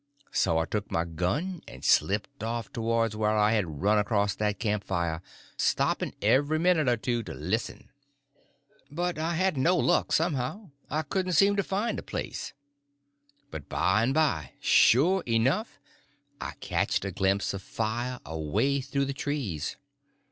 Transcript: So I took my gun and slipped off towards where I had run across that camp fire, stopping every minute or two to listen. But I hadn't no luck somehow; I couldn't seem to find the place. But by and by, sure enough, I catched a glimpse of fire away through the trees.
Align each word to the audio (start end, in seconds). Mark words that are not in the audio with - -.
So 0.31 0.57
I 0.57 0.65
took 0.65 0.89
my 0.89 1.05
gun 1.05 1.61
and 1.67 1.85
slipped 1.85 2.41
off 2.41 2.73
towards 2.73 3.15
where 3.15 3.37
I 3.37 3.51
had 3.51 3.83
run 3.83 3.99
across 3.99 4.33
that 4.33 4.57
camp 4.57 4.83
fire, 4.83 5.21
stopping 5.57 6.15
every 6.23 6.57
minute 6.57 6.89
or 6.89 6.97
two 6.97 7.21
to 7.21 7.35
listen. 7.35 7.91
But 8.89 9.19
I 9.19 9.35
hadn't 9.35 9.61
no 9.61 9.77
luck 9.77 10.11
somehow; 10.11 10.71
I 10.89 11.03
couldn't 11.03 11.33
seem 11.33 11.55
to 11.55 11.61
find 11.61 11.99
the 11.99 12.01
place. 12.01 12.51
But 13.51 13.69
by 13.69 14.01
and 14.01 14.11
by, 14.11 14.53
sure 14.59 15.21
enough, 15.27 15.77
I 16.41 16.53
catched 16.61 17.05
a 17.05 17.11
glimpse 17.11 17.53
of 17.53 17.61
fire 17.61 18.19
away 18.25 18.81
through 18.81 19.05
the 19.05 19.13
trees. 19.13 19.77